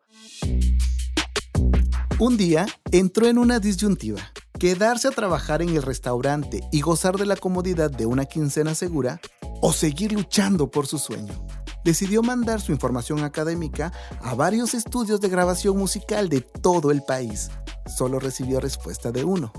Un 2.20 2.36
día 2.36 2.66
entró 2.92 3.26
en 3.26 3.38
una 3.38 3.58
disyuntiva 3.58 4.20
quedarse 4.62 5.08
a 5.08 5.10
trabajar 5.10 5.60
en 5.60 5.70
el 5.70 5.82
restaurante 5.82 6.60
y 6.70 6.82
gozar 6.82 7.16
de 7.16 7.26
la 7.26 7.34
comodidad 7.34 7.90
de 7.90 8.06
una 8.06 8.26
quincena 8.26 8.76
segura 8.76 9.20
o 9.60 9.72
seguir 9.72 10.12
luchando 10.12 10.70
por 10.70 10.86
su 10.86 10.98
sueño. 10.98 11.34
Decidió 11.84 12.22
mandar 12.22 12.60
su 12.60 12.70
información 12.70 13.24
académica 13.24 13.92
a 14.20 14.36
varios 14.36 14.74
estudios 14.74 15.20
de 15.20 15.28
grabación 15.28 15.76
musical 15.76 16.28
de 16.28 16.42
todo 16.42 16.92
el 16.92 17.02
país. 17.02 17.50
Solo 17.86 18.20
recibió 18.20 18.60
respuesta 18.60 19.10
de 19.10 19.24
uno. 19.24 19.52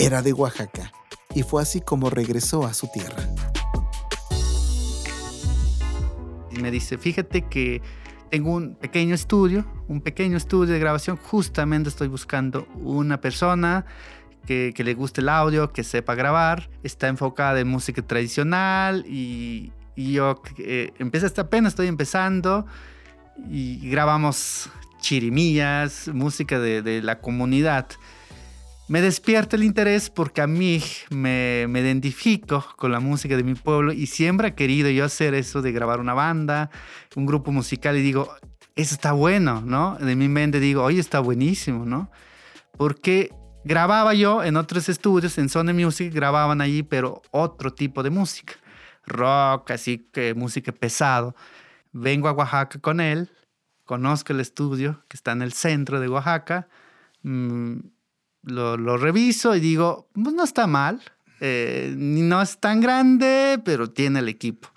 Era 0.00 0.20
de 0.20 0.32
Oaxaca 0.32 0.90
y 1.32 1.44
fue 1.44 1.62
así 1.62 1.80
como 1.80 2.10
regresó 2.10 2.66
a 2.66 2.74
su 2.74 2.88
tierra. 2.88 3.22
Me 6.60 6.72
dice, 6.72 6.98
fíjate 6.98 7.42
que 7.42 7.82
tengo 8.30 8.52
un 8.52 8.74
pequeño 8.74 9.14
estudio, 9.14 9.64
un 9.86 10.00
pequeño 10.00 10.36
estudio 10.36 10.72
de 10.72 10.80
grabación. 10.80 11.16
Justamente 11.16 11.88
estoy 11.88 12.08
buscando 12.08 12.66
una 12.82 13.20
persona 13.20 13.86
que, 14.46 14.74
le 14.76 14.94
guste 14.94 15.20
el 15.20 15.28
audio, 15.28 15.72
que 15.72 15.84
sepa 15.84 16.14
grabar, 16.14 16.68
está 16.82 17.08
enfocada 17.08 17.60
en 17.60 17.68
música 17.68 18.02
tradicional 18.02 19.04
y, 19.06 19.72
yo 19.96 20.40
eh, 20.56 20.92
empecé 20.98 21.26
hasta 21.26 21.42
apenas, 21.42 21.72
estoy 21.72 21.86
empezando 21.86 22.64
y 23.50 23.90
grabamos 23.90 24.70
chirimías, 25.00 26.08
música 26.08 26.58
de, 26.58 26.80
de, 26.80 27.02
la 27.02 27.20
comunidad. 27.20 27.86
Me 28.88 29.02
despierta 29.02 29.56
el 29.56 29.62
interés 29.62 30.08
porque 30.10 30.40
a 30.40 30.46
mí 30.46 30.82
me, 31.10 31.66
me, 31.68 31.80
identifico 31.80 32.64
con 32.76 32.92
la 32.92 33.00
música 33.00 33.36
de 33.36 33.44
mi 33.44 33.54
pueblo 33.54 33.92
y 33.92 34.06
siempre 34.06 34.48
he 34.48 34.54
querido 34.54 34.88
yo 34.90 35.04
hacer 35.04 35.34
eso 35.34 35.62
de 35.62 35.70
grabar 35.72 36.00
una 36.00 36.14
banda, 36.14 36.70
un 37.14 37.26
grupo 37.26 37.52
musical 37.52 37.96
y 37.96 38.02
digo, 38.02 38.34
eso 38.76 38.94
está 38.94 39.12
bueno, 39.12 39.62
¿no? 39.64 39.96
De 39.96 40.16
mi 40.16 40.28
mente 40.28 40.60
digo, 40.60 40.82
oye, 40.82 41.00
está 41.00 41.20
buenísimo, 41.20 41.84
¿no? 41.84 42.10
Porque 42.76 43.30
Grababa 43.64 44.14
yo 44.14 44.42
en 44.42 44.56
otros 44.56 44.88
estudios, 44.88 45.36
en 45.36 45.50
Sony 45.50 45.74
Music, 45.74 46.12
grababan 46.12 46.60
allí, 46.62 46.82
pero 46.82 47.20
otro 47.30 47.72
tipo 47.72 48.02
de 48.02 48.10
música. 48.10 48.54
Rock, 49.04 49.72
así 49.72 50.08
que 50.12 50.34
música 50.34 50.72
pesado. 50.72 51.34
Vengo 51.92 52.28
a 52.28 52.32
Oaxaca 52.32 52.78
con 52.78 53.00
él, 53.00 53.30
conozco 53.84 54.32
el 54.32 54.40
estudio 54.40 55.04
que 55.08 55.16
está 55.16 55.32
en 55.32 55.42
el 55.42 55.52
centro 55.52 56.00
de 56.00 56.08
Oaxaca, 56.08 56.68
mm, 57.22 57.78
lo, 58.44 58.96
reviso 58.96 59.54
y 59.54 59.60
digo, 59.60 60.08
pues 60.14 60.34
no 60.34 60.44
está 60.44 60.66
mal, 60.66 61.02
eh, 61.40 61.92
no 61.96 62.40
es 62.40 62.58
tan 62.58 62.80
grande, 62.80 63.60
pero 63.64 63.90
tiene 63.90 64.20
el 64.20 64.28
equipo. 64.28 64.68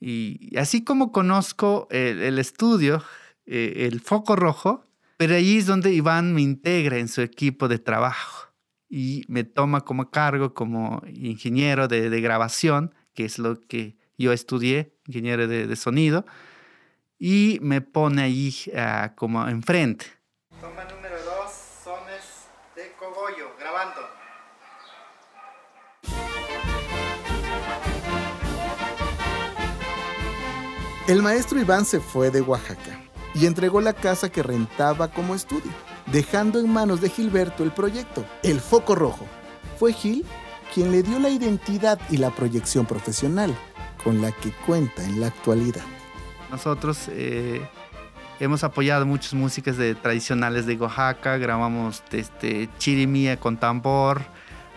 Y 0.00 0.56
así 0.56 0.82
como 0.82 1.12
conozco 1.12 1.86
el, 1.90 2.38
estudio, 2.38 3.02
eh, 3.44 3.88
el 3.90 4.00
foco 4.00 4.36
rojo, 4.36 4.86
pero 5.20 5.34
ahí 5.34 5.58
es 5.58 5.66
donde 5.66 5.92
Iván 5.92 6.32
me 6.32 6.40
integra 6.40 6.96
en 6.96 7.06
su 7.06 7.20
equipo 7.20 7.68
de 7.68 7.78
trabajo 7.78 8.54
y 8.88 9.22
me 9.28 9.44
toma 9.44 9.82
como 9.82 10.10
cargo 10.10 10.54
como 10.54 11.02
ingeniero 11.12 11.88
de, 11.88 12.08
grabación, 12.22 12.94
que 13.12 13.26
es 13.26 13.38
lo 13.38 13.60
que 13.60 13.98
yo 14.16 14.32
estudié, 14.32 14.96
ingeniero 15.04 15.46
de, 15.46 15.76
sonido, 15.76 16.24
y 17.18 17.58
me 17.60 17.82
pone 17.82 18.22
ahí 18.22 18.54
ah, 18.74 19.12
como 19.14 19.46
enfrente. 19.46 20.06
Toma 20.58 20.84
número 20.84 21.16
dos, 21.22 21.52
sones 21.84 22.48
de 22.74 22.90
cogollo, 22.98 23.50
grabando. 23.58 24.00
El 31.06 31.22
maestro 31.22 31.60
Iván 31.60 31.84
se 31.84 32.00
fue 32.00 32.30
de 32.30 32.40
Oaxaca 32.40 33.09
y 33.34 33.46
entregó 33.46 33.80
la 33.80 33.92
casa 33.92 34.30
que 34.30 34.42
rentaba 34.42 35.08
como 35.08 35.34
estudio, 35.34 35.70
dejando 36.06 36.58
en 36.58 36.72
manos 36.72 37.00
de 37.00 37.10
Gilberto 37.10 37.62
el 37.62 37.70
proyecto, 37.70 38.24
El 38.42 38.60
Foco 38.60 38.94
Rojo. 38.94 39.26
Fue 39.78 39.92
Gil 39.92 40.24
quien 40.74 40.92
le 40.92 41.02
dio 41.02 41.18
la 41.18 41.30
identidad 41.30 41.98
y 42.10 42.16
la 42.16 42.30
proyección 42.30 42.86
profesional 42.86 43.54
con 44.02 44.22
la 44.22 44.32
que 44.32 44.52
cuenta 44.52 45.04
en 45.04 45.20
la 45.20 45.28
actualidad. 45.28 45.84
Nosotros 46.50 47.08
eh, 47.08 47.60
hemos 48.40 48.64
apoyado 48.64 49.06
muchas 49.06 49.34
músicas 49.34 49.76
de, 49.76 49.94
tradicionales 49.94 50.66
de 50.66 50.76
Oaxaca, 50.76 51.36
grabamos 51.38 52.02
este, 52.12 52.68
chirimía 52.78 53.38
con 53.38 53.58
tambor, 53.58 54.22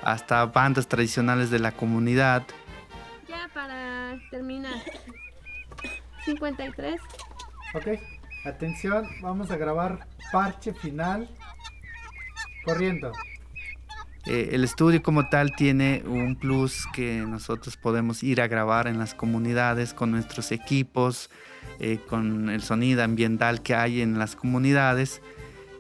hasta 0.04 0.46
bandas 0.46 0.88
tradicionales 0.88 1.50
de 1.50 1.60
la 1.60 1.72
comunidad. 1.72 2.44
Ya 3.28 3.50
para 3.54 4.20
terminar. 4.30 4.76
53. 6.26 7.02
Ok. 7.76 8.23
Atención, 8.46 9.08
vamos 9.22 9.52
a 9.52 9.58
grabar 9.58 10.06
parche 10.32 10.74
final 10.74 11.30
corriendo. 12.66 13.14
Eh, 14.26 14.50
el 14.52 14.66
estudio 14.66 15.02
como 15.02 15.30
tal 15.30 15.56
tiene 15.56 16.04
un 16.06 16.36
plus 16.36 16.86
que 16.94 17.20
nosotros 17.26 17.78
podemos 17.78 18.22
ir 18.22 18.42
a 18.42 18.48
grabar 18.48 18.88
en 18.88 19.00
las 19.00 19.14
comunidades 19.16 19.94
con 19.94 20.12
nuestros 20.12 20.52
equipos, 20.52 21.30
eh, 21.80 22.00
con 22.10 22.50
el 22.50 22.62
sonido 22.62 23.04
ambiental 23.04 23.62
que 23.62 23.76
hay 23.76 24.02
en 24.02 24.20
las 24.20 24.36
comunidades. 24.36 25.22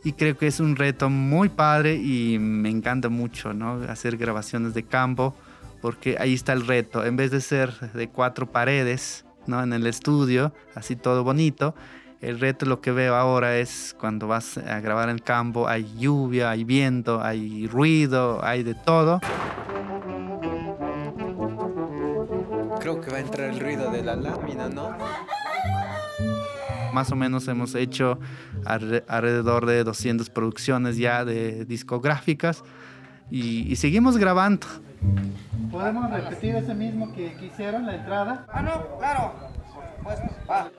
Y 0.05 0.13
creo 0.13 0.37
que 0.37 0.47
es 0.47 0.61
un 0.61 0.77
reto 0.77 1.09
muy 1.09 1.49
padre 1.49 1.95
y 1.95 2.37
me 2.39 2.69
encanta 2.69 3.09
mucho 3.09 3.53
¿no? 3.53 3.81
hacer 3.89 4.15
grabaciones 4.15 4.73
de 4.73 4.83
campo 4.83 5.35
porque 5.81 6.15
ahí 6.17 6.33
está 6.33 6.53
el 6.53 6.65
reto. 6.65 7.05
En 7.05 7.17
vez 7.17 7.31
de 7.31 7.41
ser 7.41 7.73
de 7.91 8.07
cuatro 8.07 8.49
paredes 8.49 9.25
¿no? 9.47 9.61
en 9.61 9.73
el 9.73 9.85
estudio, 9.85 10.53
así 10.75 10.95
todo 10.95 11.25
bonito, 11.25 11.75
el 12.23 12.39
reto 12.39 12.65
lo 12.65 12.81
que 12.81 12.91
veo 12.91 13.15
ahora 13.15 13.57
es 13.57 13.95
cuando 13.99 14.27
vas 14.27 14.57
a 14.57 14.79
grabar 14.79 15.09
en 15.09 15.15
el 15.15 15.23
campo, 15.23 15.67
hay 15.67 15.93
lluvia, 15.97 16.49
hay 16.49 16.63
viento, 16.63 17.21
hay 17.21 17.67
ruido, 17.67 18.43
hay 18.43 18.63
de 18.63 18.73
todo. 18.73 19.19
creo 22.83 22.99
que 22.99 23.11
va 23.11 23.17
a 23.17 23.21
entrar 23.21 23.49
el 23.49 23.59
ruido 23.61 23.89
de 23.91 24.03
la 24.03 24.17
lámina, 24.17 24.67
¿no? 24.67 24.89
Más 26.91 27.11
o 27.13 27.15
menos 27.15 27.47
hemos 27.47 27.75
hecho 27.75 28.19
alrededor 28.65 29.65
de 29.65 29.85
200 29.85 30.29
producciones 30.29 30.97
ya 30.97 31.23
de 31.23 31.63
discográficas 31.63 32.61
y, 33.31 33.73
seguimos 33.77 34.17
grabando. 34.17 34.67
¿Podemos 35.71 36.11
repetir 36.11 36.55
ese 36.55 36.75
mismo 36.75 37.13
que, 37.13 37.33
hicieron, 37.41 37.85
la 37.85 37.95
entrada? 37.95 38.45
Ah, 38.51 38.61
no, 38.61 38.97
claro. 38.99 39.33
Pues, 40.03 40.19
va. 40.49 40.69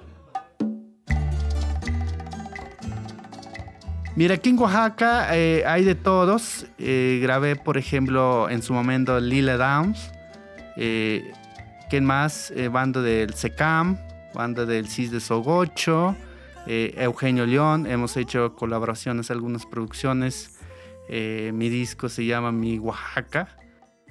Mira, 4.17 4.37
aquí 4.37 4.51
en 4.51 4.59
Oaxaca 4.61 5.37
eh, 5.37 5.65
hay 5.67 5.83
de 5.83 5.97
todos. 5.97 6.67
Eh, 6.79 7.19
grabé, 7.21 7.57
por 7.57 7.77
ejemplo, 7.77 8.49
en 8.49 8.63
su 8.63 8.73
momento 8.73 9.19
Lila 9.19 9.57
Downs. 9.57 10.13
Eh, 10.77 11.33
¿Quién 11.91 12.05
más? 12.05 12.53
banda 12.71 13.03
del 13.03 13.35
SECAM, 13.35 13.99
banda 14.33 14.67
del 14.67 14.89
CIS 14.89 15.11
de 15.11 15.19
Sogocho, 15.21 16.17
Eugenio 16.67 17.45
León. 17.45 17.87
Hemos 17.87 18.17
hecho 18.17 18.55
colaboraciones, 18.55 19.33
algunas 19.33 19.67
producciones. 19.67 20.59
mi 21.09 21.69
disco 21.69 22.09
se 22.09 22.25
llama 22.25 22.53
Mi 22.53 22.79
Oaxaca 22.79 23.57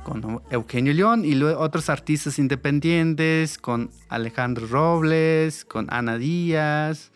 con 0.04 0.42
Eugenio 0.50 0.94
León 0.94 1.24
y 1.24 1.34
luego 1.36 1.62
otros 1.62 1.90
artistas 1.90 2.40
independientes 2.40 3.58
con 3.58 3.90
Alejandro 4.10 4.68
Robles, 4.68 5.64
con 5.64 5.88
Ana 5.90 6.18
Díaz. 6.18 7.12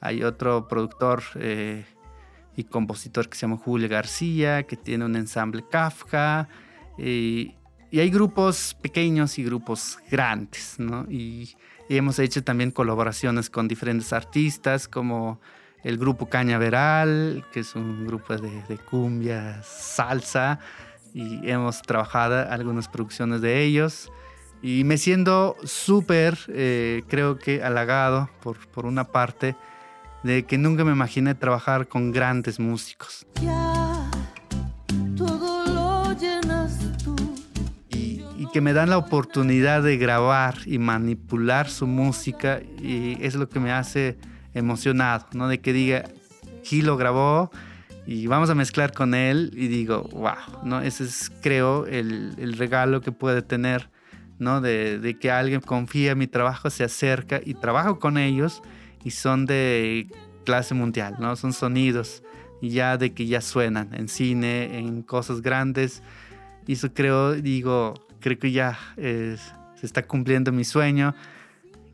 Hay 0.00 0.22
otro 0.22 0.68
productor 0.68 1.22
y 2.56 2.64
compositor 2.64 3.28
que 3.28 3.36
se 3.36 3.42
llama 3.42 3.56
Julio 3.56 3.88
García, 3.88 4.64
que 4.64 4.76
tiene 4.76 5.04
un 5.04 5.16
ensamble 5.16 5.64
Kafka. 5.70 6.48
y 6.98 7.54
hay 7.92 8.10
grupos 8.10 8.76
pequeños 8.80 9.38
y 9.38 9.44
grupos 9.44 9.98
grandes. 10.10 10.76
Y, 11.08 11.54
hemos 11.88 12.18
hecho 12.18 12.42
también 12.42 12.70
colaboraciones 12.70 13.50
con 13.50 13.68
diferentes 13.68 14.12
artistas, 14.12 14.88
como 14.88 15.38
el 15.82 15.98
grupo 15.98 16.30
Cañaveral, 16.30 17.44
que 17.52 17.60
es 17.60 17.74
un 17.74 18.06
grupo 18.06 18.34
de, 18.36 18.62
de 18.68 18.78
cumbia, 18.78 19.62
salsa, 19.62 20.58
y 21.12 21.48
hemos 21.48 21.82
trabajado 21.82 22.50
algunas 22.50 22.88
producciones 22.88 23.40
de 23.40 23.62
ellos. 23.62 24.10
Y 24.62 24.82
me 24.84 24.96
siento 24.96 25.56
súper, 25.64 26.38
eh, 26.48 27.02
creo 27.08 27.38
que 27.38 27.62
halagado 27.62 28.30
por, 28.42 28.56
por 28.68 28.86
una 28.86 29.04
parte, 29.04 29.56
de 30.24 30.44
que 30.44 30.56
nunca 30.56 30.84
me 30.84 30.92
imaginé 30.92 31.34
trabajar 31.34 31.86
con 31.86 32.10
grandes 32.10 32.58
músicos. 32.58 33.26
Y, 37.90 38.24
que 38.52 38.60
me 38.60 38.72
dan 38.72 38.88
la 38.88 38.98
oportunidad 38.98 39.82
de 39.82 39.96
grabar 39.96 40.54
y 40.64 40.78
manipular 40.78 41.68
su 41.68 41.88
música 41.88 42.60
y 42.80 43.18
es 43.20 43.34
lo 43.34 43.48
que 43.48 43.58
me 43.58 43.72
hace 43.72 44.16
emocionado, 44.54 45.26
¿no? 45.32 45.48
De 45.48 45.58
que 45.58 45.72
diga, 45.72 46.04
Gil 46.62 46.86
lo 46.86 46.96
grabó 46.96 47.50
y 48.06 48.28
vamos 48.28 48.50
a 48.50 48.54
mezclar 48.54 48.92
con 48.92 49.14
él 49.14 49.50
y 49.54 49.66
digo, 49.66 50.08
wow, 50.12 50.62
¿no? 50.62 50.80
Ese 50.80 51.02
es, 51.02 51.32
creo, 51.42 51.86
el, 51.86 52.54
regalo 52.56 53.00
que 53.00 53.10
puede 53.10 53.42
tener, 53.42 53.90
¿no? 54.38 54.60
De, 54.60 55.00
de, 55.00 55.18
que 55.18 55.32
alguien 55.32 55.60
confía 55.60 56.12
en 56.12 56.18
mi 56.18 56.28
trabajo, 56.28 56.70
se 56.70 56.84
acerca 56.84 57.40
y 57.44 57.54
trabajo 57.54 57.98
con 57.98 58.18
ellos 58.18 58.62
y 59.04 59.10
son 59.10 59.46
de 59.46 60.08
clase 60.44 60.74
mundial, 60.74 61.16
¿no? 61.18 61.36
Son 61.36 61.52
sonidos 61.52 62.22
ya 62.68 62.96
de 62.96 63.12
que 63.12 63.26
ya 63.26 63.40
suenan 63.40 63.94
en 63.94 64.08
cine, 64.08 64.78
en 64.78 65.02
cosas 65.02 65.42
grandes. 65.42 66.02
Y 66.66 66.74
eso 66.74 66.92
creo, 66.92 67.32
digo, 67.32 67.94
creo 68.20 68.38
que 68.38 68.52
ya 68.52 68.78
se 68.96 69.38
está 69.82 70.02
cumpliendo 70.02 70.52
mi 70.52 70.64
sueño, 70.64 71.14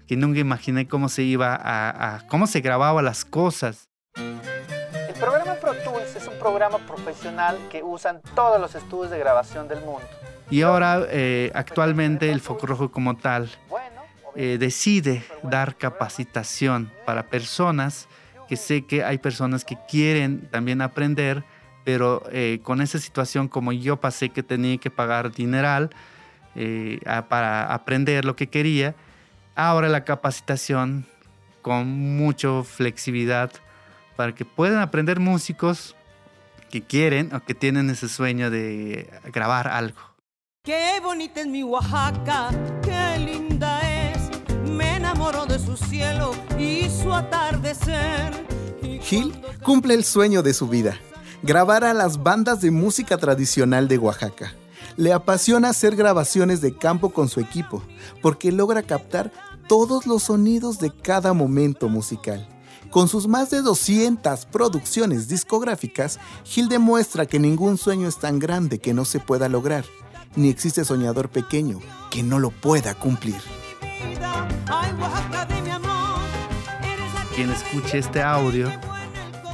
que 0.06 0.16
nunca 0.16 0.40
imaginé 0.40 0.86
cómo 0.86 1.08
se 1.08 1.22
iba 1.22 1.58
a, 1.60 2.26
cómo 2.28 2.46
se 2.46 2.60
grababa 2.60 3.02
las 3.02 3.24
cosas. 3.24 3.88
El 4.14 5.14
programa 5.18 5.54
Pro 5.54 5.74
Tools 5.84 6.16
es 6.16 6.26
un 6.26 6.38
programa 6.38 6.78
profesional 6.78 7.58
que 7.70 7.82
usan 7.82 8.20
todos 8.34 8.60
los 8.60 8.74
estudios 8.74 9.10
de 9.10 9.18
grabación 9.18 9.68
del 9.68 9.80
mundo. 9.80 10.06
Y 10.50 10.62
ahora, 10.62 11.06
eh, 11.10 11.52
actualmente, 11.54 12.30
el 12.32 12.40
Foco 12.40 12.66
Rojo 12.66 12.90
como 12.90 13.16
tal 13.16 13.48
eh, 14.36 14.56
decide 14.58 15.24
dar 15.42 15.76
capacitación 15.76 16.92
para 17.04 17.28
personas 17.28 18.08
que 18.48 18.56
sé 18.56 18.82
que 18.84 19.04
hay 19.04 19.18
personas 19.18 19.64
que 19.64 19.76
quieren 19.88 20.48
también 20.50 20.82
aprender, 20.82 21.44
pero 21.84 22.24
eh, 22.32 22.58
con 22.64 22.80
esa 22.80 22.98
situación 22.98 23.46
como 23.46 23.72
yo 23.72 24.00
pasé 24.00 24.30
que 24.30 24.42
tenía 24.42 24.76
que 24.78 24.90
pagar 24.90 25.32
dineral 25.32 25.90
eh, 26.56 26.98
para 27.28 27.72
aprender 27.72 28.24
lo 28.24 28.34
que 28.34 28.48
quería, 28.48 28.96
ahora 29.54 29.88
la 29.88 30.04
capacitación 30.04 31.06
con 31.62 31.88
mucha 31.88 32.64
flexibilidad 32.64 33.52
para 34.16 34.34
que 34.34 34.44
puedan 34.44 34.80
aprender 34.80 35.20
músicos 35.20 35.94
que 36.70 36.82
quieren 36.82 37.32
o 37.34 37.44
que 37.44 37.54
tienen 37.54 37.88
ese 37.90 38.08
sueño 38.08 38.50
de 38.50 39.08
grabar 39.32 39.68
algo. 39.68 40.00
Qué 40.64 41.00
bonita 41.02 41.40
es 41.40 41.46
mi 41.46 41.62
Oaxaca, 41.62 42.50
de 45.10 45.58
su 45.58 45.76
cielo 45.76 46.30
y 46.56 46.88
su 46.88 47.12
atardecer. 47.12 48.32
Gil 49.02 49.34
cumple 49.64 49.94
el 49.94 50.04
sueño 50.04 50.40
de 50.42 50.54
su 50.54 50.68
vida, 50.68 50.96
grabar 51.42 51.82
a 51.82 51.92
las 51.94 52.22
bandas 52.22 52.60
de 52.60 52.70
música 52.70 53.18
tradicional 53.18 53.88
de 53.88 53.98
Oaxaca. 53.98 54.54
Le 54.96 55.12
apasiona 55.12 55.70
hacer 55.70 55.96
grabaciones 55.96 56.60
de 56.60 56.76
campo 56.76 57.10
con 57.10 57.28
su 57.28 57.40
equipo, 57.40 57.82
porque 58.22 58.52
logra 58.52 58.84
captar 58.84 59.32
todos 59.68 60.06
los 60.06 60.22
sonidos 60.22 60.78
de 60.78 60.92
cada 60.92 61.32
momento 61.32 61.88
musical. 61.88 62.48
Con 62.90 63.08
sus 63.08 63.26
más 63.26 63.50
de 63.50 63.62
200 63.62 64.46
producciones 64.46 65.26
discográficas, 65.26 66.20
Gil 66.44 66.68
demuestra 66.68 67.26
que 67.26 67.40
ningún 67.40 67.78
sueño 67.78 68.06
es 68.06 68.18
tan 68.18 68.38
grande 68.38 68.78
que 68.78 68.94
no 68.94 69.04
se 69.04 69.18
pueda 69.18 69.48
lograr, 69.48 69.84
ni 70.36 70.50
existe 70.50 70.84
soñador 70.84 71.30
pequeño 71.30 71.80
que 72.12 72.22
no 72.22 72.38
lo 72.38 72.50
pueda 72.50 72.94
cumplir. 72.94 73.59
Quien 77.34 77.50
escuche 77.50 77.98
este 77.98 78.22
audio 78.22 78.70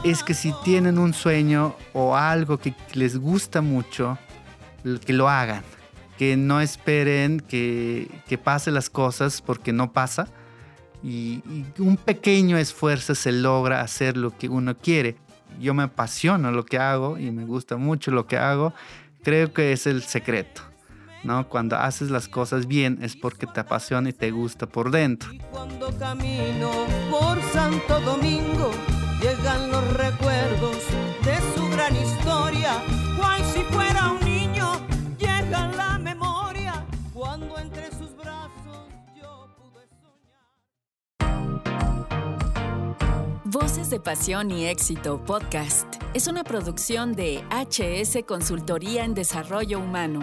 es 0.02 0.22
que 0.22 0.34
si 0.34 0.52
tienen 0.64 0.98
un 0.98 1.14
sueño 1.14 1.76
o 1.92 2.16
algo 2.16 2.58
que 2.58 2.74
les 2.94 3.16
gusta 3.18 3.60
mucho, 3.60 4.18
que 5.04 5.12
lo 5.12 5.28
hagan. 5.28 5.62
Que 6.18 6.36
no 6.36 6.60
esperen 6.60 7.40
que, 7.40 8.08
que 8.26 8.38
pase 8.38 8.70
las 8.70 8.88
cosas 8.88 9.42
porque 9.42 9.72
no 9.72 9.92
pasa. 9.92 10.28
Y, 11.02 11.42
y, 11.48 11.66
un 11.78 11.96
pequeño 11.96 12.56
esfuerzo 12.56 13.14
se 13.14 13.32
logra 13.32 13.82
hacer 13.82 14.16
lo 14.16 14.36
que 14.36 14.48
uno 14.48 14.76
quiere. 14.76 15.16
Yo 15.60 15.74
me 15.74 15.84
apasiono 15.84 16.50
lo 16.50 16.64
que 16.64 16.78
hago 16.78 17.18
y 17.18 17.30
me 17.30 17.44
gusta 17.44 17.76
mucho 17.76 18.10
lo 18.10 18.26
que 18.26 18.38
hago. 18.38 18.72
Creo 19.22 19.52
que 19.52 19.72
es 19.72 19.86
el 19.86 20.02
secreto. 20.02 20.62
¿No? 21.26 21.48
Cuando 21.48 21.76
haces 21.76 22.10
las 22.10 22.28
cosas 22.28 22.66
bien 22.66 22.98
es 23.02 23.16
porque 23.16 23.46
te 23.46 23.60
apasiona 23.60 24.10
y 24.10 24.12
te 24.12 24.30
gusta 24.30 24.66
por 24.66 24.90
dentro. 24.90 25.32
Y 25.32 25.38
cuando 25.50 25.90
camino 25.98 26.70
por 27.10 27.42
Santo 27.52 28.00
Domingo, 28.00 28.70
llegan 29.20 29.70
los 29.70 29.84
recuerdos 29.94 30.78
de 31.24 31.36
su 31.54 31.68
gran 31.70 31.94
historia, 31.96 32.80
cual 33.18 33.42
si 33.44 33.62
fuera 33.64 34.12
un 34.12 34.20
niño, 34.24 34.72
llega 35.18 35.68
la 35.76 35.98
memoria 35.98 36.86
cuando 37.12 37.58
entre 37.58 37.90
sus 37.90 38.16
brazos 38.16 38.88
yo 39.14 39.48
pude 39.56 39.88
soñar. 40.00 40.46
Voces 43.44 43.90
de 43.90 43.98
Pasión 43.98 44.50
y 44.52 44.66
Éxito 44.66 45.24
Podcast 45.24 45.86
es 46.14 46.28
una 46.28 46.44
producción 46.44 47.14
de 47.14 47.44
HS 47.50 48.24
Consultoría 48.26 49.04
en 49.04 49.14
Desarrollo 49.14 49.80
Humano. 49.80 50.20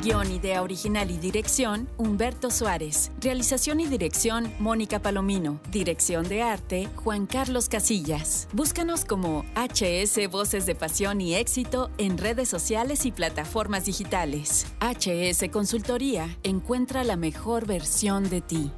Guión, 0.00 0.32
idea 0.32 0.62
original 0.62 1.10
y 1.10 1.18
dirección, 1.18 1.86
Humberto 1.98 2.50
Suárez. 2.50 3.12
Realización 3.20 3.80
y 3.80 3.86
dirección, 3.86 4.50
Mónica 4.58 4.98
Palomino. 5.00 5.60
Dirección 5.70 6.26
de 6.26 6.40
arte, 6.42 6.88
Juan 6.96 7.26
Carlos 7.26 7.68
Casillas. 7.68 8.48
Búscanos 8.54 9.04
como 9.04 9.44
HS 9.56 10.30
Voces 10.30 10.64
de 10.64 10.74
Pasión 10.74 11.20
y 11.20 11.34
Éxito 11.34 11.90
en 11.98 12.16
redes 12.16 12.48
sociales 12.48 13.04
y 13.04 13.12
plataformas 13.12 13.84
digitales. 13.84 14.66
HS 14.80 15.50
Consultoría, 15.50 16.34
encuentra 16.44 17.04
la 17.04 17.16
mejor 17.16 17.66
versión 17.66 18.30
de 18.30 18.40
ti. 18.40 18.72